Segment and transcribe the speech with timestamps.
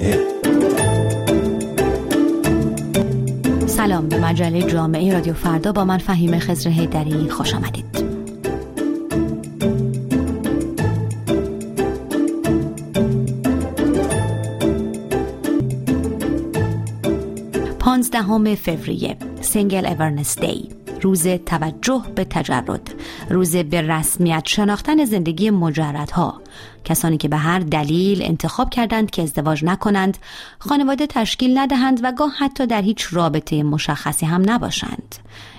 [0.00, 0.18] جامعه
[3.66, 8.08] سلام به مجله جامعه رادیو فردا با من فهیمه خضر حیدری خوش آمدید.
[17.78, 22.94] پانزدهم فوریه Singles Awareness Day روز توجه به تجرد
[23.30, 26.40] روز به رسمیت شناختن زندگی مجردها.
[26.84, 30.18] کسانی که به هر دلیل انتخاب کردند که ازدواج نکنند
[30.58, 35.14] خانواده تشکیل ندهند و گاه حتی در هیچ رابطه مشخصی هم نباشند.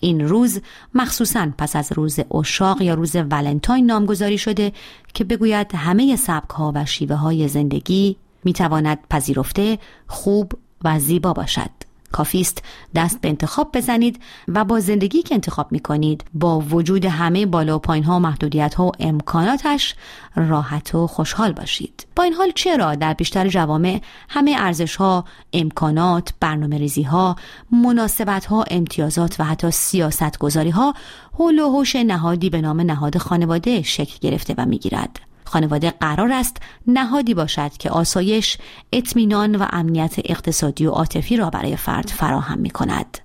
[0.00, 0.60] این روز
[0.94, 4.72] مخصوصا پس از روز اشاق یا روز ولنتاین نامگذاری شده
[5.14, 10.52] که بگوید همه سبک ها و شیوه های زندگی می تواند پذیرفته خوب
[10.84, 11.89] و زیبا باشد.
[12.12, 12.62] کافی است
[12.94, 17.76] دست به انتخاب بزنید و با زندگی که انتخاب می کنید با وجود همه بالا
[17.76, 19.94] و پایین ها و محدودیت ها و امکاناتش
[20.36, 22.06] راحت و خوشحال باشید.
[22.16, 27.36] با این حال چرا در بیشتر جوامع همه ارزش ها امکانات برنامه ریزی ها
[27.72, 30.94] مناسبت ها امتیازات و حتی سیاست گذاری ها
[31.32, 36.56] حول و حوش نهادی به نام نهاد خانواده شکل گرفته و می‌گیرد؟ خانواده قرار است
[36.86, 38.58] نهادی باشد که آسایش،
[38.92, 43.18] اطمینان و امنیت اقتصادی و عاطفی را برای فرد فراهم می کند.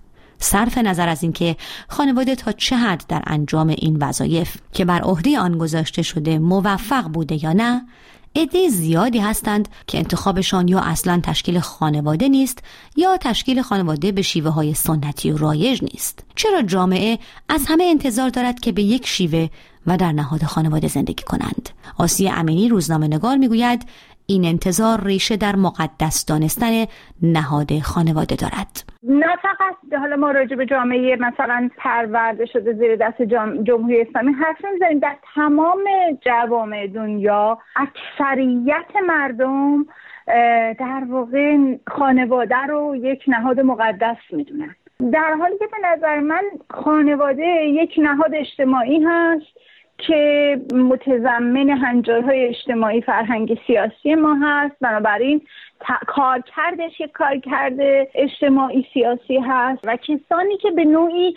[0.46, 1.56] صرف نظر از اینکه
[1.88, 7.04] خانواده تا چه حد در انجام این وظایف که بر عهده آن گذاشته شده موفق
[7.04, 7.82] بوده یا نه
[8.36, 12.60] عده زیادی هستند که انتخابشان یا اصلا تشکیل خانواده نیست
[12.96, 16.24] یا تشکیل خانواده به شیوه های سنتی و رایج نیست.
[16.36, 19.48] چرا جامعه از همه انتظار دارد که به یک شیوه
[19.88, 23.86] و در نهاد خانواده زندگی کنند؟ آسی امینی روزنامه نگار می‌گوید
[24.28, 26.86] این انتظار ریشه در مقدس دانستن
[27.22, 28.84] نهاد خانواده دارد.
[29.04, 33.22] نه فقط حالا ما راجع به جامعه مثلا پرورده شده زیر دست
[33.64, 35.00] جمهوری اسلامی حرف نمی‌زنیم.
[35.00, 35.84] در تمام
[36.26, 39.86] جوامع دنیا اکثریت مردم
[40.80, 41.58] در واقع
[41.88, 44.76] خانواده رو یک نهاد مقدس می‌دونن.
[45.12, 49.46] در حالی که به نظر من خانواده یک نهاد اجتماعی هست.
[49.98, 54.76] که متضمن هنجارهای اجتماعی فرهنگ سیاسی ما هست.
[54.82, 55.42] بنابراین
[56.08, 61.36] کار کردش یک کار کرده اجتماعی سیاسی هست و کسانی که به نوعی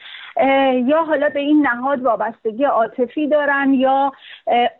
[0.86, 4.12] یا حالا به این نهاد وابستگی عاطفی دارن یا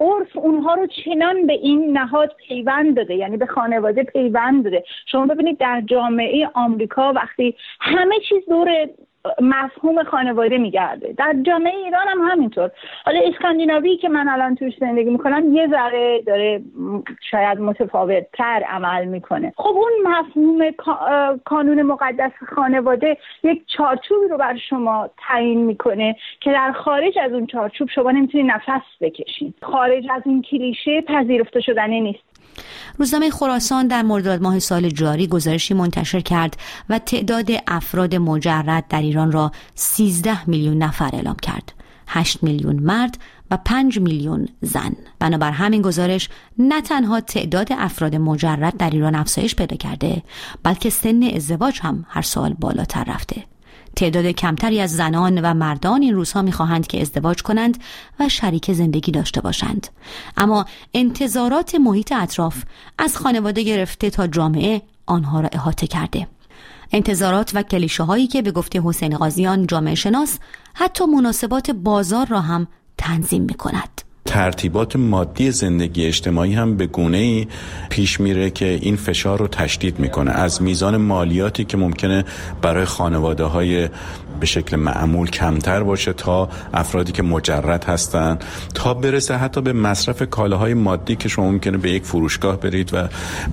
[0.01, 4.85] عرف اونها رو چنان به این نهاد پیوند داده یعنی به خانواده پیوند داده.
[5.07, 8.89] شما ببینید در جامعه آمریکا وقتی همه چیز دور
[9.41, 11.15] مفهوم خانواده میگرده.
[11.19, 12.71] در جامعه ایران هم همینطور.
[13.05, 16.61] حالا اسکاندیناوی که من الان توش زندگی می‌کنم یه ذره داره
[17.31, 19.53] شاید متفاوت تر عمل می‌کنه.
[19.57, 20.71] خب اون مفهوم
[21.45, 27.47] کانون مقدس خانواده یک چارچوبی رو بر شما تعیین می‌کنه که در خارج از اون
[27.47, 32.38] چارچوب شما نمی‌تونی نفس بکشید خارج از این کلیشه پذیرفته شدنی نیست.
[32.99, 36.57] روزنامه خراسان در مرداد ماه سال جاری گزارشی منتشر کرد
[36.89, 41.73] و تعداد افراد مجرد در ایران را 13 میلیون نفر اعلام کرد.
[42.09, 43.19] 8 میلیون مرد
[43.51, 46.29] و 5 میلیون زن بنابر همین گزارش
[46.59, 50.23] نه تنها تعداد افراد مجرد در ایران افزایش پیدا کرده
[50.63, 53.45] بلکه سن ازدواج هم هر سال بالاتر رفته
[53.99, 57.79] تعداد کمتری از زنان و مردان این روزها می‌خواهند که ازدواج کنند
[58.21, 59.87] و شریک زندگی داشته باشند
[60.37, 62.65] اما انتظارات محیط اطراف
[62.99, 66.29] از خانواده گرفته تا جامعه آنها را احاطه کرده
[66.93, 70.39] انتظارات و کلیشه هایی که به گفته حسین قاضیان جامعه شناس
[70.75, 72.67] حتی مناسبات بازار را هم
[72.99, 73.98] تنظیم می کند.
[74.29, 77.47] ترتیبات مادی زندگی اجتماعی هم به گونه ای
[77.91, 80.31] پیش میره که این فشار رو تشدید می‌کنه.
[80.31, 82.25] از میزان مالیاتی که ممکنه
[82.63, 83.89] برای خانواده های
[84.41, 88.39] به شکل معمول کمتر باشه تا افرادی که مجرد هستن
[88.75, 93.09] تا برسه حتی به مصرف کالاهای مادی که شما ممکنه به یک فروشگاه برید و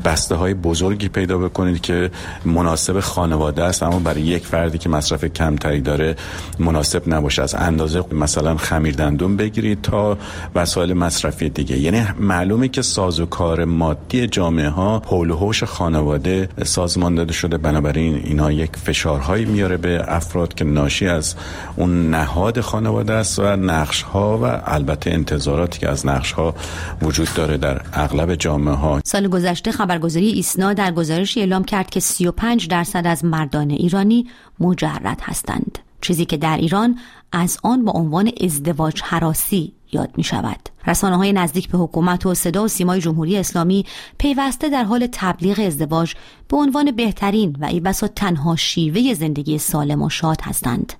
[0.05, 2.11] بسته های بزرگی پیدا بکنید که
[2.45, 6.15] مناسب خانواده است اما برای یک فردی که مصرف کمتری داره
[6.59, 7.41] مناسب نباشه.
[7.41, 10.17] از اندازه مثلا خمیر دندون بگیرید تا
[10.55, 11.77] وسایل مصرفی دیگه.
[11.77, 18.51] یعنی معلومه که سازوکار مادی جامعه ها حول و خانواده سازمان داده شده بنابراین اینا
[18.51, 21.35] یک فشارهایی میاره به افراد که ناشی از
[21.75, 26.55] اون نهاد خانواده است و نقش ها و البته انتظاراتی که از نقش ها
[27.01, 31.99] وجود داره در اغلب جامعه ها سال گذشته خبرگزاری ایسنا در گزارشی اعلام کرد که
[31.99, 34.27] 35 درصد از مردان ایرانی
[34.59, 35.79] مجرد هستند.
[36.01, 36.97] چیزی که در ایران
[37.31, 40.69] از آن با عنوان ازدواج حراسی یاد می شود.
[40.87, 43.85] رسانه های نزدیک به حکومت و صدا و سیمای جمهوری اسلامی
[44.17, 46.13] پیوسته در حال تبلیغ ازدواج
[46.47, 50.93] به عنوان بهترین و ای بسا تنها شیوه زندگی سالم و شاد هستند.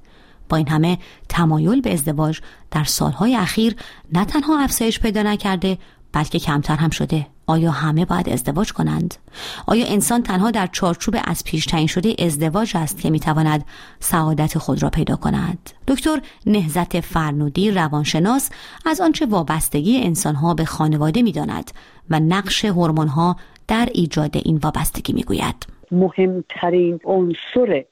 [0.50, 0.98] با این همه
[1.30, 2.40] تمایل به ازدواج
[2.72, 3.76] در سالهای اخیر
[4.14, 5.78] نه تنها افزایش پیدا نکرده
[6.12, 9.16] بلکه کمتر هم شده آیا همه باید ازدواج کنند؟
[9.68, 13.66] آیا انسان تنها در چارچوب از پیش تعیین شده ازدواج است که می‌تواند
[14.00, 18.50] سعادت خود را پیدا کند؟ دکتر نهزت فرنودی روانشناس
[18.86, 21.72] از آنچه وابستگی انسانها به خانواده می‌داند
[22.10, 23.36] و نقش هورمونها
[23.68, 25.56] در ایجاد این وابستگی می‌گوید.
[25.92, 27.86] مهمترین عنصر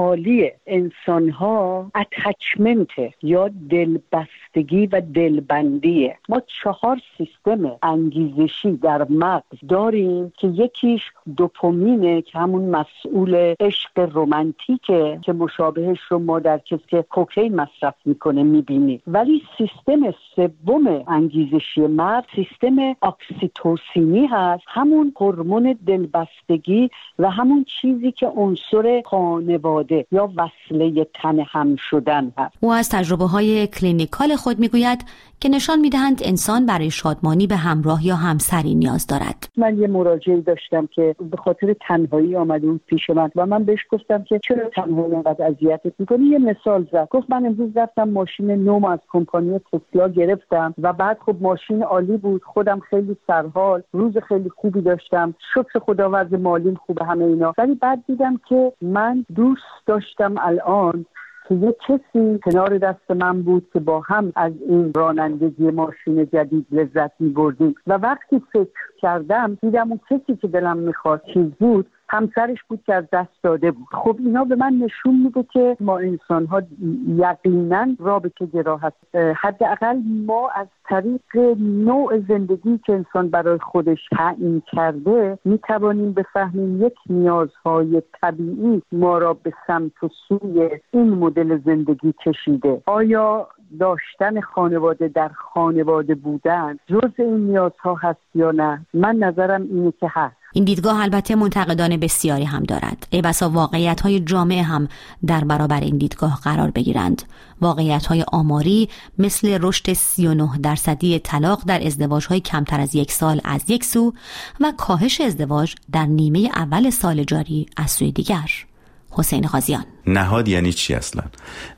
[0.00, 2.88] خوشحالی انسان ها اتچمنت
[3.22, 11.02] یا دلبستگی و دلبندیه ما چهار سیستم انگیزشی در مغز داریم که یکیش
[11.36, 17.04] دوپامینه که همون مسئول عشق رومنتیکه که مشابهش رو ما در کسی که
[17.50, 19.02] مصرف می‌کنه می‌بینیم.
[19.06, 24.64] ولی سیستم سوم انگیزشی مغز سیستم اکسیتوسینی هست.
[24.66, 32.56] همون هورمون دلبستگی و همون چیزی که عنصر خانواده یا وصله تن هم شدن هست.
[32.60, 35.04] او از تجربه های clinical خود می‌گوید
[35.40, 39.48] که نشان می‌دهند انسان برای شادمانی به همراه یا همسری نیاز دارد.
[39.56, 43.80] من یه مراجعه داشتم که به خاطر تنهایی آمده اون پیش من و من بهش
[43.90, 47.08] گفتم که چرا تنهایی انقدر اذیتت می‌کنی؟ یه مثال زد.
[47.10, 52.16] گفت من امروز رفتم ماشین نوم از کمپانی تسلا گرفتم و بعد خب ماشین عالی
[52.16, 52.42] بود.
[52.44, 55.34] خودم خیلی سرحال روز خیلی خوبی داشتم.
[55.54, 57.54] شکر خداوند مالیم خوبه همه اینا.
[57.58, 61.06] ولی بعد دیدم که من دوست داشتم الان
[61.48, 66.66] که یه کسی کنار دست من بود که با هم از این رانندگی ماشین جدید
[66.70, 68.68] لذت می بردیم و وقتی فکر
[69.00, 73.70] کردم دیدم اون کسی که دلم می‌خواد چیز بود همسرش بود که از دست داده
[73.70, 73.86] بود.
[73.92, 76.62] خب اینا به من نشون میده که ما انسان ها
[77.08, 84.62] یقینا رابطه گرا هست حداقل ما از طریق نوع زندگی که انسان برای خودش تعیین
[84.72, 92.14] کرده می‌توانیم بفهمیم یک نیازهای طبیعی ما را به سمت و سوی این مدل زندگی
[92.26, 92.82] کشیده.
[92.86, 93.48] آیا
[93.78, 100.06] داشتن خانواده در خانواده بودن جز این نیازها هست یا نه؟ من نظرم اینه که
[100.10, 100.36] هست.
[100.52, 103.06] این دیدگاه البته منتقدان بسیاری هم دارد.
[103.10, 104.88] ای بسا واقعیت های جامعه هم
[105.26, 107.22] در برابر این دیدگاه قرار بگیرند.
[107.60, 108.88] واقعیت های آماری
[109.18, 114.12] مثل رشد 39 درصدی طلاق در ازدواج های کمتر از یک سال از یک سو
[114.60, 118.69] و کاهش ازدواج در نیمه اول سال جاری از سوی دیگر.
[119.10, 119.84] حسین غازیان.
[120.06, 121.22] نهاد یعنی چی اصلا؟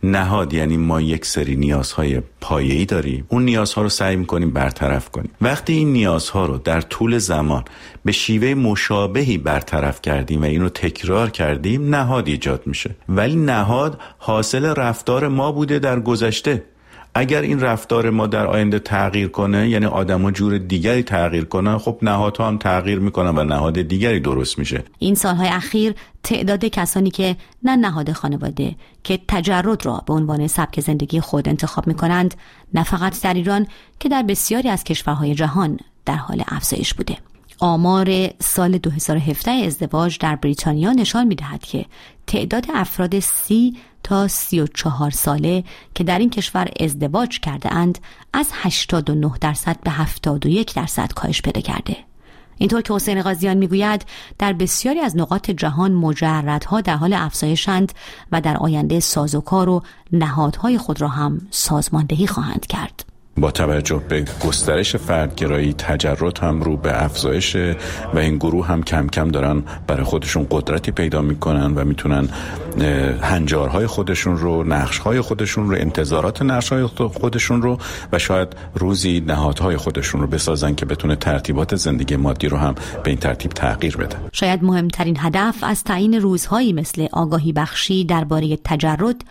[0.02, 3.26] نهاد یعنی ما یک سری نیازهای پایه‌ای داریم.
[3.28, 5.30] اون نیازها رو سعی می‌کنیم برطرف کنیم.
[5.40, 7.64] وقتی این نیازها رو در طول زمان
[8.04, 12.96] به شیوه مشابهی برطرف کردیم و اینو تکرار کردیم نهاد ایجاد میشه.
[13.08, 16.64] ولی نهاد حاصل رفتار ما بوده در گذشته.
[17.14, 21.98] اگر این رفتار ما در آینده تغییر کنه یعنی آدما جور دیگری تغییر کنن خب
[22.02, 24.84] نهادها هم تغییر می‌کنن و نهاد دیگری درست میشه.
[24.98, 28.74] این سالهای اخیر تعداد کسانی که نه نهاد خانواده
[29.04, 32.34] که تجرد را به عنوان سبک زندگی خود انتخاب می‌کنند
[32.74, 33.66] نه فقط در ایران
[34.00, 37.16] که در بسیاری از کشورهای جهان در حال افزایش بوده.
[37.62, 41.86] آمار سال 2017 ازدواج در بریتانیا نشان می‌دهد که
[42.26, 45.64] تعداد افراد سی تا 34 ساله
[45.94, 47.98] که در این کشور ازدواج کرده اند
[48.32, 51.96] از 89 درصد به 71 درصد کاهش پیدا کرده.
[52.58, 54.04] اینطور که حسین غازیان می‌گوید
[54.38, 57.92] در بسیاری از نقاط جهان مجردها در حال افزایشند
[58.32, 59.82] و در آینده سازوکار و
[60.12, 63.11] نهادهای خود را هم سازماندهی خواهند کرد.
[63.36, 67.56] با توجه به گسترش فردگرایی تجرد هم رو به افزایش
[68.14, 72.28] و این گروه هم کم کم دارن برای خودشون قدرتی پیدا می‌کنن و می‌تونن
[73.22, 77.78] هنجارهای خودشون رو نقشهای خودشون رو انتظارات نقشهای خودشون رو
[78.12, 83.10] و شاید روزی نهادهای خودشون رو بسازن که بتونه ترتیبات زندگی مادی رو هم به
[83.10, 84.16] این ترتیب تغییر بده.
[84.32, 89.24] شاید مهمترین هدف از تعیین روزهایی مثل آگاهی بخشی درباره تجرد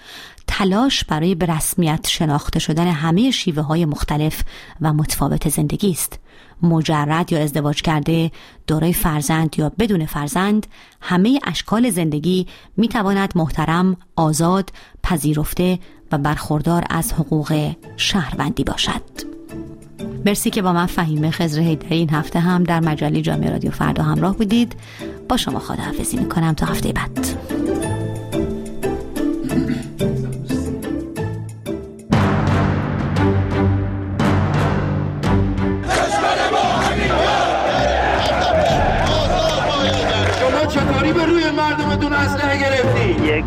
[0.48, 4.42] تلاش برای به رسمیت شناخته شدن همه شیوه های مختلف
[4.82, 6.20] و متفاوت زندگی است.
[6.64, 8.32] مجرد یا ازدواج کرده
[8.68, 10.68] دارای فرزند یا بدون فرزند
[11.02, 14.70] همه اشکال زندگی می تواند محترم آزاد
[15.04, 15.80] پذیرفته
[16.12, 19.32] و برخوردار از حقوق شهروندی باشد.
[20.26, 24.04] مرسی که با من فهیم خزر در این هفته هم در مجله جامعه رادیو فردا
[24.04, 24.76] همراه بودید.
[25.30, 27.91] با شما خداحافظی می کنم تا هفته بعد.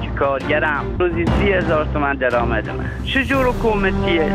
[0.02, 0.84] یک کارگرم.
[0.98, 2.84] روزی سی هزار تومن درآمد من.
[3.04, 4.32] چجور حکومتیه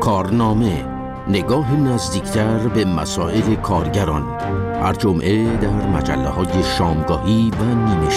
[0.00, 0.84] کارنامه.
[1.28, 4.22] نگاه نزدیکتر به مسائل کارگران.
[4.82, 8.10] هر جمعه در مجله های شامگاهی و نیمه